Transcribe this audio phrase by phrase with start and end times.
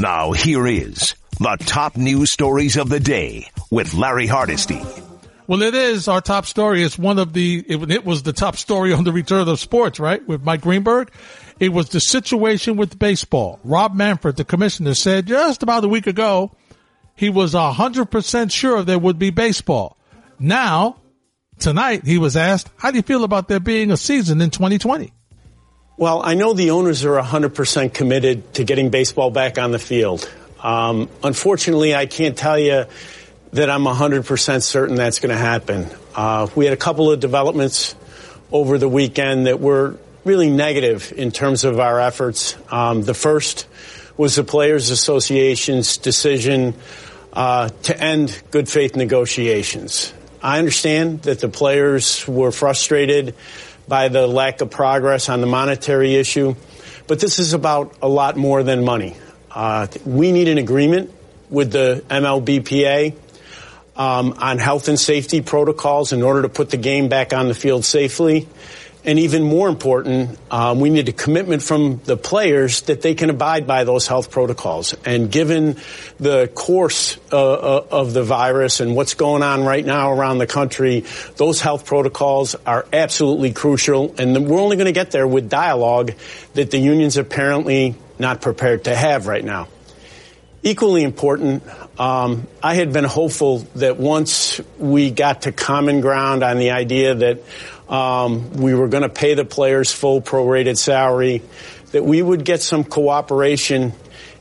[0.00, 4.80] Now here is the top news stories of the day with Larry Hardesty.
[5.46, 6.82] Well, it is our top story.
[6.82, 10.00] It's one of the, it, it, was the top story on the return of sports,
[10.00, 10.26] right?
[10.26, 11.10] With Mike Greenberg.
[11.58, 13.60] It was the situation with baseball.
[13.62, 16.56] Rob Manfred, the commissioner, said just about a week ago,
[17.14, 19.98] he was 100% sure there would be baseball.
[20.38, 20.96] Now,
[21.58, 25.12] tonight, he was asked, how do you feel about there being a season in 2020?
[26.00, 30.26] Well, I know the owners are 100% committed to getting baseball back on the field.
[30.62, 32.86] Um, unfortunately, I can't tell you
[33.52, 35.88] that I'm 100% certain that's going to happen.
[36.14, 37.94] Uh, we had a couple of developments
[38.50, 42.56] over the weekend that were really negative in terms of our efforts.
[42.70, 43.66] Um, the first
[44.16, 46.76] was the Players Association's decision
[47.34, 50.14] uh, to end good faith negotiations.
[50.42, 53.34] I understand that the players were frustrated
[53.88, 56.54] by the lack of progress on the monetary issue,
[57.06, 59.16] but this is about a lot more than money.
[59.50, 61.12] Uh, we need an agreement
[61.48, 63.16] with the MLBPA
[63.96, 67.54] um, on health and safety protocols in order to put the game back on the
[67.54, 68.48] field safely.
[69.02, 73.30] And even more important, um, we need a commitment from the players that they can
[73.30, 74.94] abide by those health protocols.
[75.06, 75.78] And given
[76.18, 80.46] the course uh, uh, of the virus and what's going on right now around the
[80.46, 81.04] country,
[81.36, 84.14] those health protocols are absolutely crucial.
[84.18, 86.12] And we're only going to get there with dialogue
[86.52, 89.68] that the unions apparently not prepared to have right now.
[90.62, 91.62] Equally important,
[91.98, 97.14] um, I had been hopeful that once we got to common ground on the idea
[97.14, 97.42] that
[97.90, 101.42] um, we were going to pay the players full prorated salary,
[101.92, 103.92] that we would get some cooperation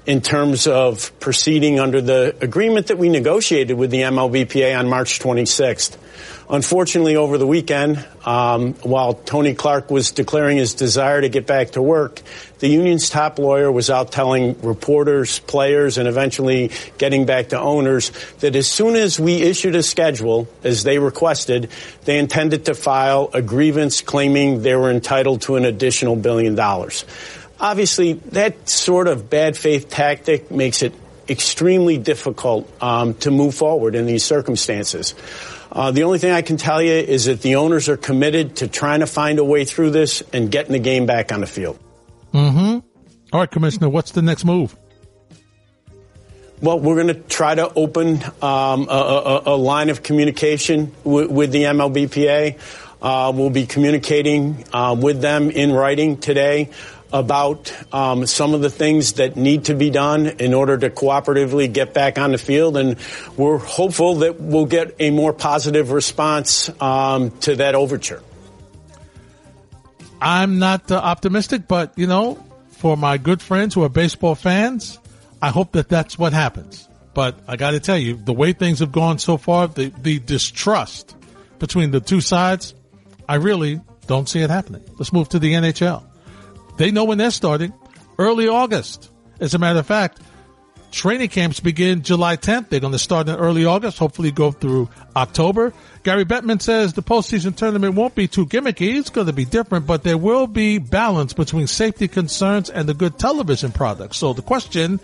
[0.05, 5.19] in terms of proceeding under the agreement that we negotiated with the MLBPA on March
[5.19, 5.97] 26th.
[6.51, 11.71] Unfortunately, over the weekend, um, while Tony Clark was declaring his desire to get back
[11.71, 12.23] to work,
[12.57, 18.11] the union's top lawyer was out telling reporters, players, and eventually getting back to owners
[18.39, 21.69] that as soon as we issued a schedule, as they requested,
[22.05, 27.05] they intended to file a grievance claiming they were entitled to an additional billion dollars.
[27.59, 30.93] Obviously, that sort of bad faith tactic makes it
[31.29, 35.13] extremely difficult um, to move forward in these circumstances.
[35.71, 38.67] Uh, the only thing I can tell you is that the owners are committed to
[38.67, 41.79] trying to find a way through this and getting the game back on the field.
[42.33, 42.79] Mm-hmm.
[43.31, 44.75] All right, Commissioner, what's the next move?
[46.61, 51.29] Well, we're going to try to open um, a, a, a, line of communication w-
[51.29, 52.59] with the MLBPA.
[53.01, 56.69] Uh, we'll be communicating uh, with them in writing today
[57.11, 61.71] about um, some of the things that need to be done in order to cooperatively
[61.71, 62.97] get back on the field, and
[63.35, 68.21] we're hopeful that we'll get a more positive response um, to that overture.
[70.21, 74.99] I'm not uh, optimistic, but you know, for my good friends who are baseball fans,
[75.41, 76.87] I hope that that's what happens.
[77.13, 80.19] But I got to tell you, the way things have gone so far, the the
[80.19, 81.15] distrust
[81.57, 82.75] between the two sides,
[83.27, 84.83] I really don't see it happening.
[84.97, 86.08] Let's move to the NHL.
[86.79, 87.73] They know when they're starting.
[88.17, 89.11] Early August.
[89.41, 90.21] As a matter of fact,
[90.91, 92.69] training camps begin July 10th.
[92.69, 95.73] They're going to start in early August, hopefully go through October.
[96.03, 98.97] Gary Bettman says the postseason tournament won't be too gimmicky.
[98.97, 102.93] It's going to be different, but there will be balance between safety concerns and the
[102.93, 104.15] good television product.
[104.15, 104.99] So the question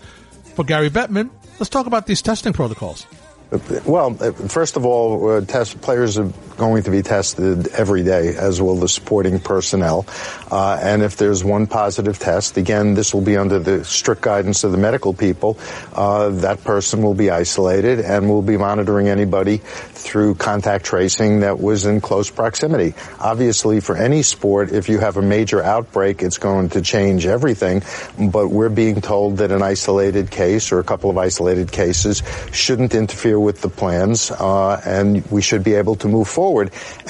[0.56, 3.06] for Gary Bettman, let's talk about these testing protocols.
[3.86, 4.14] Well,
[4.48, 8.76] first of all, uh, test players are going to be tested every day, as will
[8.76, 10.06] the supporting personnel.
[10.52, 14.64] Uh, and if there's one positive test, again, this will be under the strict guidance
[14.64, 15.58] of the medical people.
[15.94, 21.60] Uh, that person will be isolated, and we'll be monitoring anybody through contact tracing that
[21.60, 22.94] was in close proximity.
[23.20, 27.82] Obviously, for any sport, if you have a major outbreak, it's going to change everything.
[28.18, 32.94] But we're being told that an isolated case or a couple of isolated cases shouldn't
[32.96, 36.45] interfere with the plans, uh, and we should be able to move forward.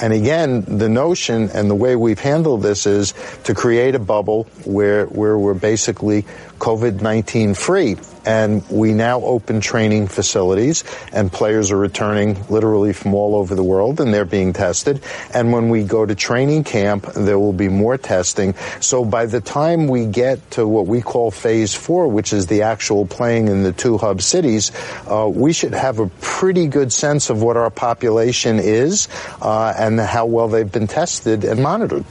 [0.00, 3.14] And again, the notion and the way we've handled this is
[3.44, 6.22] to create a bubble where where we're basically
[6.58, 7.96] COVID-19 free.
[8.26, 13.62] And we now open training facilities and players are returning literally from all over the
[13.62, 15.02] world and they're being tested.
[15.32, 18.54] And when we go to training camp, there will be more testing.
[18.80, 22.62] So by the time we get to what we call phase four, which is the
[22.62, 24.72] actual playing in the two hub cities,
[25.06, 29.08] uh, we should have a pretty good sense of what our population is
[29.40, 32.04] uh, and how well they've been tested and monitored.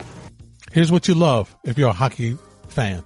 [0.72, 2.38] Here's what you love if you're a hockey
[2.70, 3.04] fan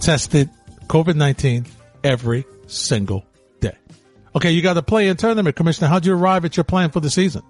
[0.00, 0.50] tested
[0.86, 1.66] COVID 19
[2.04, 3.24] every single
[3.60, 3.76] day.
[4.34, 5.88] Okay, you got to play in tournament, Commissioner.
[5.88, 7.42] How'd you arrive at your plan for the season?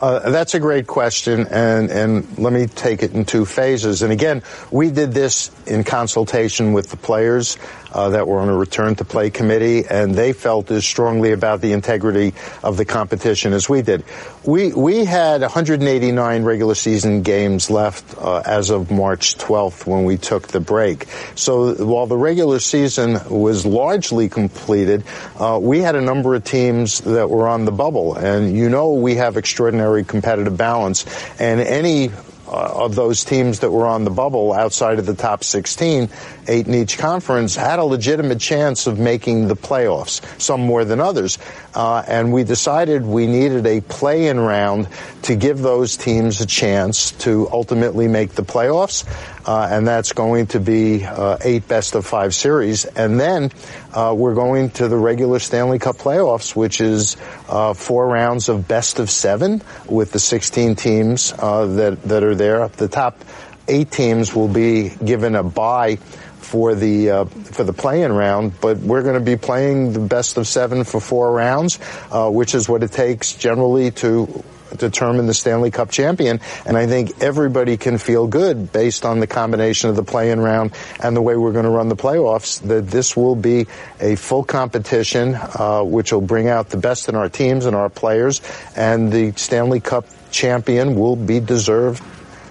[0.00, 4.00] Uh, that's a great question, and, and let me take it in two phases.
[4.00, 7.58] And again, we did this in consultation with the players.
[7.92, 11.60] Uh, that were on a return to play committee, and they felt as strongly about
[11.60, 14.04] the integrity of the competition as we did.
[14.44, 20.16] We we had 189 regular season games left uh, as of March 12th when we
[20.16, 21.06] took the break.
[21.34, 25.04] So while the regular season was largely completed,
[25.38, 28.92] uh, we had a number of teams that were on the bubble, and you know
[28.92, 31.04] we have extraordinary competitive balance,
[31.38, 32.10] and any
[32.50, 36.08] uh, of those teams that were on the bubble outside of the top 16,
[36.48, 41.00] eight in each conference, had a legitimate chance of making the playoffs, some more than
[41.00, 41.38] others.
[41.74, 44.88] Uh, and we decided we needed a play-in round
[45.22, 49.04] to give those teams a chance to ultimately make the playoffs.
[49.50, 52.84] Uh, and that's going to be uh, eight best of five series.
[52.84, 53.50] And then
[53.92, 57.16] uh, we're going to the regular Stanley Cup playoffs, which is
[57.48, 62.36] uh, four rounds of best of seven with the 16 teams uh, that that are
[62.36, 62.68] there.
[62.68, 63.24] The top
[63.66, 68.78] eight teams will be given a bye for the uh, for the play-in round, but
[68.78, 71.80] we're going to be playing the best of seven for four rounds,
[72.12, 74.44] uh, which is what it takes generally to
[74.76, 76.40] determine the Stanley Cup champion.
[76.66, 80.72] And I think everybody can feel good based on the combination of the play-in round
[81.02, 83.66] and the way we're going to run the playoffs that this will be
[84.00, 87.88] a full competition, uh, which will bring out the best in our teams and our
[87.88, 88.40] players,
[88.76, 92.02] and the Stanley Cup champion will be deserved,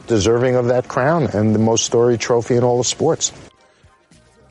[0.08, 3.32] deserving of that crown and the most storied trophy in all of sports.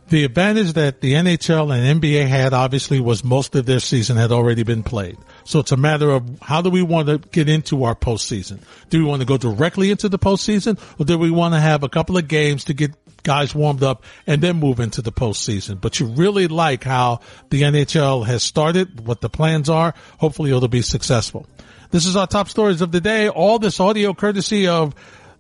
[0.09, 4.33] The advantage that the NHL and NBA had obviously was most of their season had
[4.33, 5.19] already been played.
[5.45, 8.61] So it's a matter of how do we want to get into our postseason?
[8.89, 11.83] Do we want to go directly into the postseason or do we want to have
[11.83, 15.79] a couple of games to get guys warmed up and then move into the postseason?
[15.79, 17.21] But you really like how
[17.51, 19.93] the NHL has started, what the plans are.
[20.19, 21.47] Hopefully it'll be successful.
[21.91, 23.29] This is our top stories of the day.
[23.29, 24.95] All this audio courtesy of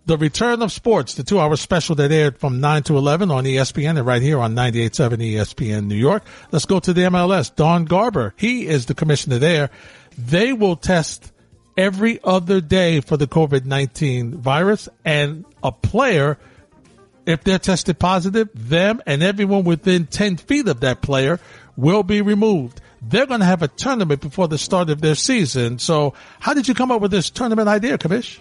[0.09, 3.45] the Return of Sports, the two hour special that aired from 9 to 11 on
[3.45, 6.23] ESPN and right here on 98.7 ESPN New York.
[6.51, 7.55] Let's go to the MLS.
[7.55, 9.69] Don Garber, he is the commissioner there.
[10.17, 11.31] They will test
[11.77, 16.39] every other day for the COVID-19 virus and a player,
[17.27, 21.39] if they're tested positive, them and everyone within 10 feet of that player
[21.77, 22.81] will be removed.
[23.03, 25.79] They're going to have a tournament before the start of their season.
[25.79, 28.39] So how did you come up with this tournament idea, Kamish?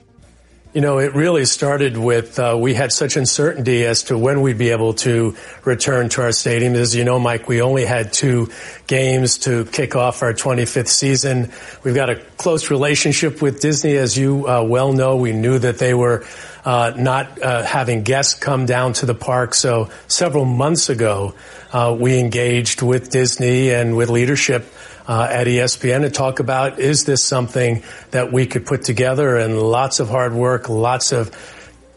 [0.74, 4.58] You know, it really started with uh, we had such uncertainty as to when we'd
[4.58, 6.76] be able to return to our stadium.
[6.76, 8.50] As you know, Mike, we only had two
[8.86, 11.54] games to kick off our 25th season.
[11.86, 15.16] We've got a close relationship with Disney, as you uh, well know.
[15.16, 16.26] We knew that they were
[16.66, 19.54] uh, not uh, having guests come down to the park.
[19.54, 21.34] So several months ago,
[21.72, 24.66] uh, we engaged with Disney and with leadership
[25.08, 29.60] uh, at ESPN to talk about is this something that we could put together and
[29.60, 31.32] lots of hard work, lots of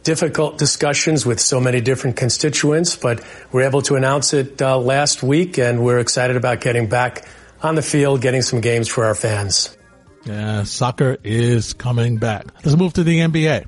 [0.03, 3.23] difficult discussions with so many different constituents, but
[3.53, 7.27] we're able to announce it uh, last week and we're excited about getting back
[7.63, 9.77] on the field, getting some games for our fans.
[10.25, 12.47] Yeah, soccer is coming back.
[12.65, 13.67] Let's move to the NBA.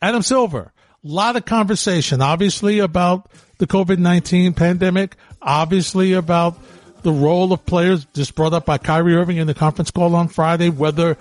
[0.00, 0.72] Adam Silver,
[1.04, 6.58] a lot of conversation, obviously about the COVID-19 pandemic, obviously about
[7.02, 10.28] the role of players just brought up by Kyrie Irving in the conference call on
[10.28, 11.16] Friday, whether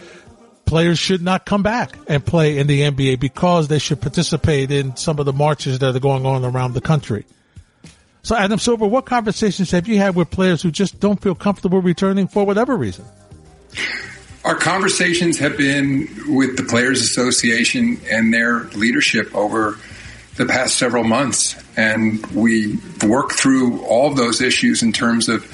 [0.65, 4.95] players should not come back and play in the NBA because they should participate in
[4.95, 7.25] some of the marches that are going on around the country.
[8.23, 11.81] So Adam Silver, what conversations have you had with players who just don't feel comfortable
[11.81, 13.05] returning for whatever reason?
[14.45, 19.77] Our conversations have been with the Players Association and their leadership over
[20.35, 21.55] the past several months.
[21.77, 25.45] And we work through all of those issues in terms of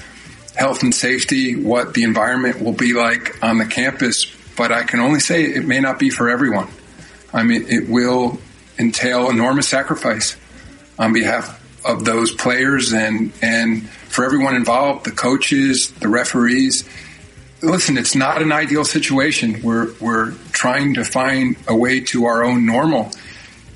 [0.57, 4.25] health and safety, what the environment will be like on the campus,
[4.57, 6.67] but I can only say it may not be for everyone.
[7.31, 8.39] I mean, it will
[8.79, 10.35] entail enormous sacrifice
[10.97, 16.89] on behalf of those players and, and for everyone involved, the coaches, the referees.
[17.61, 19.61] Listen, it's not an ideal situation.
[19.61, 23.11] We're, we're trying to find a way to our own normal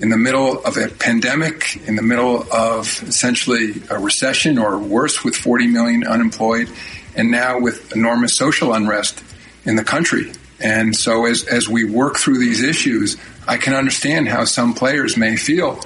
[0.02, 5.24] in the middle of a pandemic, in the middle of essentially a recession or worse
[5.24, 6.70] with 40 million unemployed,
[7.16, 9.24] and now with enormous social unrest
[9.64, 10.34] in the country.
[10.60, 13.18] And so as, as we work through these issues,
[13.48, 15.80] I can understand how some players may feel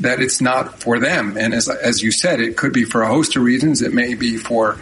[0.00, 1.36] that it's not for them.
[1.36, 3.82] And as, as you said, it could be for a host of reasons.
[3.82, 4.78] It may be for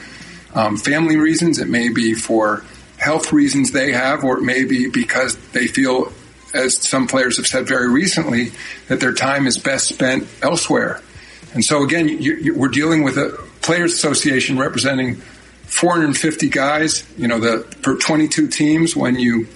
[0.55, 1.59] um, family reasons.
[1.59, 2.65] It may be for
[2.99, 6.13] health reasons they have, or it may be because they feel
[6.55, 8.53] as some players have said very recently,
[8.89, 11.03] that their time is best spent elsewhere.
[11.53, 15.17] And so again, you, you, we're dealing with a players association representing
[15.67, 19.49] 450 guys, you know, the, for 22 teams, when you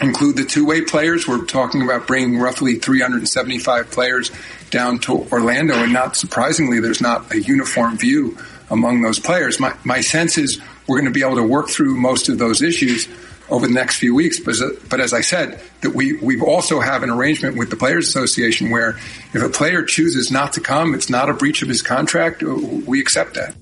[0.00, 4.30] include the two-way players, we're talking about bringing roughly 375 players
[4.70, 5.74] down to Orlando.
[5.74, 8.36] And not surprisingly, there's not a uniform view
[8.70, 9.60] among those players.
[9.60, 12.62] My, my sense is we're going to be able to work through most of those
[12.62, 13.08] issues
[13.48, 14.40] over the next few weeks.
[14.40, 14.56] But,
[14.88, 18.70] but as I said, that we we also have an arrangement with the Players Association
[18.70, 18.90] where
[19.32, 22.42] if a player chooses not to come, it's not a breach of his contract.
[22.42, 22.54] Uh,
[22.86, 23.54] we accept that.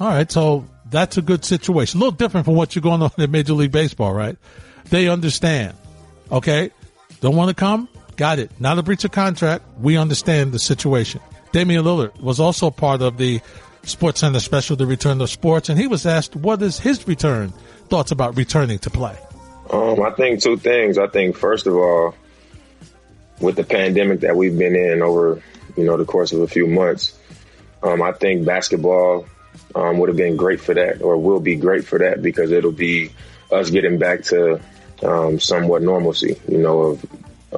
[0.00, 1.98] All right, so that's a good situation.
[1.98, 4.36] A little different from what you're going on in Major League Baseball, right?
[4.90, 5.74] They understand.
[6.30, 6.70] Okay,
[7.20, 7.88] don't want to come?
[8.16, 8.50] Got it.
[8.60, 9.64] Not a breach of contract.
[9.80, 11.20] We understand the situation.
[11.52, 13.40] Damian Lillard was also part of the
[13.84, 17.52] Sports Center special, The Return to Sports, and he was asked, what is his return
[17.92, 19.14] thoughts about returning to play?
[19.68, 20.96] Um, I think two things.
[20.96, 22.14] I think first of all,
[23.38, 25.42] with the pandemic that we've been in over,
[25.76, 27.18] you know, the course of a few months,
[27.82, 29.26] um, I think basketball
[29.74, 32.72] um, would have been great for that, or will be great for that, because it'll
[32.72, 33.12] be
[33.50, 34.58] us getting back to
[35.02, 36.40] um, somewhat normalcy.
[36.48, 37.06] You know, of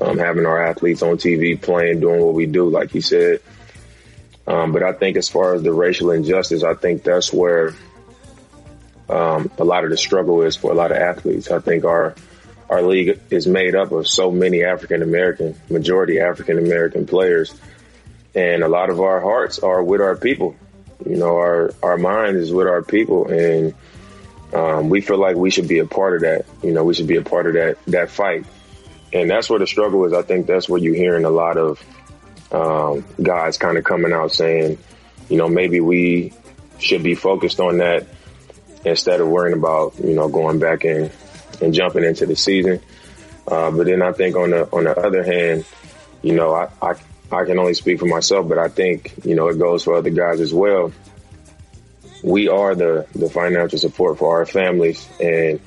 [0.02, 3.38] um, having our athletes on TV playing, doing what we do, like you said.
[4.48, 7.72] Um, but I think as far as the racial injustice, I think that's where
[9.08, 11.50] um, a lot of the struggle is for a lot of athletes.
[11.50, 12.14] I think our
[12.70, 17.54] our league is made up of so many African American, majority African American players,
[18.34, 20.56] and a lot of our hearts are with our people.
[21.04, 23.74] You know, our our mind is with our people, and
[24.54, 26.46] um, we feel like we should be a part of that.
[26.62, 28.46] You know, we should be a part of that that fight,
[29.12, 30.14] and that's where the struggle is.
[30.14, 31.84] I think that's where you're hearing a lot of
[32.52, 34.78] um, guys kind of coming out saying,
[35.28, 36.32] you know, maybe we
[36.78, 38.06] should be focused on that
[38.84, 41.10] instead of worrying about you know going back in
[41.60, 42.80] and jumping into the season.
[43.46, 45.64] Uh, but then I think on the on the other hand,
[46.22, 46.94] you know, I, I
[47.30, 50.10] I can only speak for myself, but I think you know it goes for other
[50.10, 50.92] guys as well.
[52.22, 55.60] We are the the financial support for our families and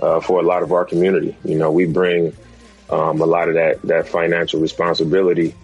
[0.00, 1.36] uh, for a lot of our community.
[1.44, 2.36] You know, we bring
[2.88, 5.54] um, a lot of that that financial responsibility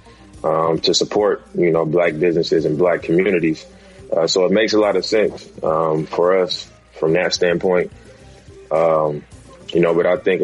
[0.45, 3.67] um, to support you know black businesses and black communities.
[4.15, 7.93] Uh, so it makes a lot of sense um, for us from that standpoint.
[8.71, 9.25] Um,
[9.73, 10.43] you know, but I think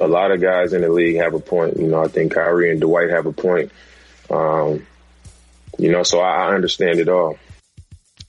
[0.00, 1.76] a, lot of guys in the league have a point.
[1.76, 3.72] You know, I think Kyrie and Dwight have a point.
[4.30, 4.86] Um,
[5.78, 7.38] you know, so I, I understand it all.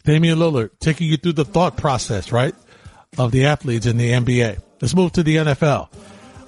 [0.04, 2.56] Damian Lillard taking you through the thought process, right,
[3.18, 4.62] of the athletes in the NBA.
[4.82, 5.90] Let's move to the NFL.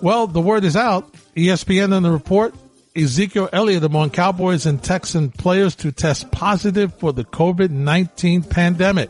[0.01, 1.11] Well, the word is out.
[1.35, 2.53] ESPN in the report,
[2.95, 9.09] Ezekiel Elliott among Cowboys and Texan players to test positive for the COVID-19 pandemic,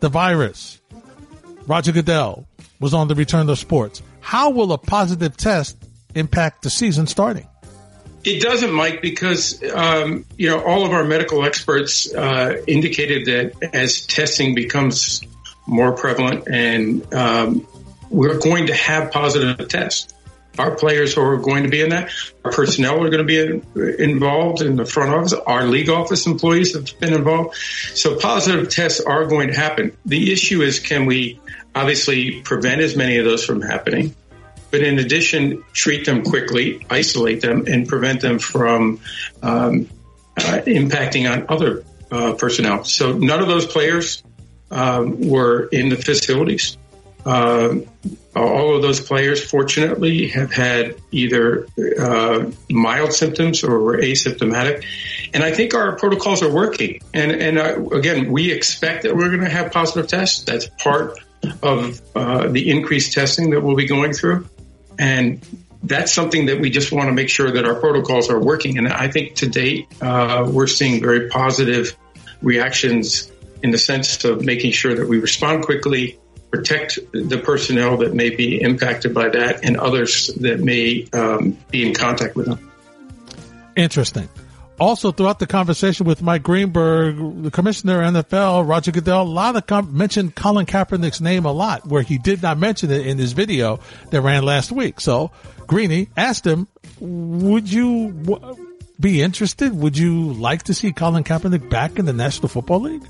[0.00, 0.80] the virus.
[1.66, 2.46] Roger Goodell
[2.80, 4.02] was on the return of sports.
[4.20, 5.76] How will a positive test
[6.14, 7.46] impact the season starting?
[8.24, 13.74] It doesn't, Mike, because um, you know all of our medical experts uh, indicated that
[13.74, 15.22] as testing becomes
[15.66, 17.66] more prevalent, and um,
[18.10, 20.12] we're going to have positive tests.
[20.58, 22.10] Our players who are going to be in that,
[22.44, 23.64] our personnel are going to be in,
[23.98, 25.32] involved in the front office.
[25.32, 27.56] Our league office employees have been involved.
[27.94, 29.96] So positive tests are going to happen.
[30.04, 31.40] The issue is, can we
[31.74, 34.14] obviously prevent as many of those from happening?
[34.72, 39.00] but in addition, treat them quickly, isolate them, and prevent them from
[39.42, 39.86] um,
[40.38, 42.82] uh, impacting on other uh, personnel.
[42.84, 44.24] So none of those players
[44.70, 46.78] um, were in the facilities.
[47.24, 47.76] Uh,
[48.34, 51.66] all of those players, fortunately, have had either
[51.98, 54.84] uh, mild symptoms or were asymptomatic,
[55.34, 57.00] and I think our protocols are working.
[57.12, 60.44] And and uh, again, we expect that we're going to have positive tests.
[60.44, 61.18] That's part
[61.62, 64.48] of uh, the increased testing that we'll be going through.
[64.98, 65.44] And
[65.82, 68.78] that's something that we just want to make sure that our protocols are working.
[68.78, 71.96] And I think to date, uh, we're seeing very positive
[72.40, 73.30] reactions
[73.62, 76.18] in the sense of making sure that we respond quickly,
[76.52, 81.86] protect the personnel that may be impacted by that, and others that may um, be
[81.86, 82.70] in contact with them.
[83.74, 84.28] Interesting.
[84.78, 89.56] Also, throughout the conversation with Mike Greenberg, the commissioner of NFL, Roger Goodell, a lot
[89.56, 93.16] of com- mentioned Colin Kaepernick's name a lot, where he did not mention it in
[93.16, 93.80] his video
[94.10, 95.00] that ran last week.
[95.00, 95.30] So,
[95.66, 96.68] Greeny asked him,
[97.00, 98.56] "Would you w-
[98.98, 99.72] be interested?
[99.72, 103.06] Would you like to see Colin Kaepernick back in the National Football League?"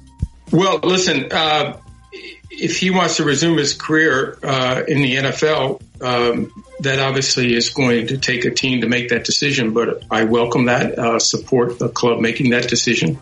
[0.53, 1.79] Well, listen, uh,
[2.13, 7.71] if he wants to resume his career uh, in the NFL, um, that obviously is
[7.71, 9.73] going to take a team to make that decision.
[9.73, 13.19] But I welcome that, uh, support the club making that decision,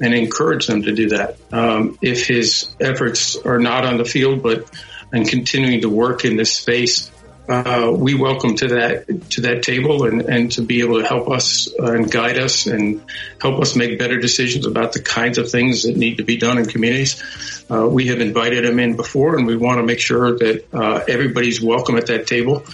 [0.00, 1.36] and encourage them to do that.
[1.52, 4.68] Um, if his efforts are not on the field, but
[5.12, 7.10] and continuing to work in this space,
[7.48, 11.28] uh, we welcome to that to that table and, and to be able to help
[11.28, 13.02] us uh, and guide us and
[13.40, 16.58] help us make better decisions about the kinds of things that need to be done
[16.58, 17.64] in communities.
[17.68, 21.02] Uh, we have invited them in before, and we want to make sure that uh,
[21.08, 22.64] everybody's welcome at that table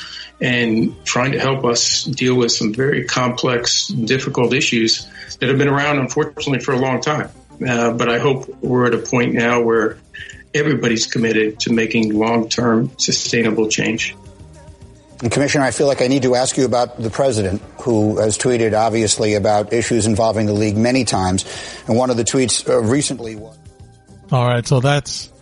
[0.41, 5.09] and trying to help us deal with some very complex, difficult issues
[5.41, 7.31] that have been around, unfortunately, for a long time.
[7.67, 9.99] uh, but I hope we're at a point now where
[10.55, 14.15] everybody's committed to making long-term sustainable change.
[15.21, 18.39] And Commissioner, I feel like I need to ask you about the president, who has
[18.39, 21.45] tweeted obviously about issues involving the league many times.
[21.89, 23.59] And one of the tweets uh, recently was.
[24.31, 25.33] All right, so that's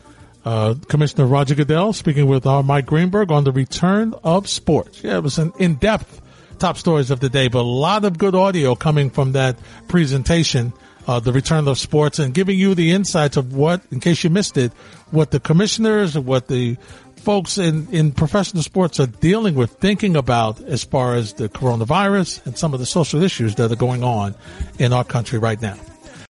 [0.47, 5.02] uh, Commissioner Roger Goodell speaking with our Mike Greenberg on the return of sports.
[5.02, 6.23] Yeah, it was an in-depth
[6.59, 10.73] top stories of the day, but a lot of good audio coming from that presentation,
[11.06, 14.30] uh, the return of sports, and giving you the insights of what, in case you
[14.30, 14.73] missed it,
[15.11, 16.78] what the commissioners, what the
[17.26, 22.47] folks in, in professional sports are dealing with, thinking about as far as the coronavirus
[22.47, 24.33] and some of the social issues that are going on
[24.78, 25.76] in our country right now.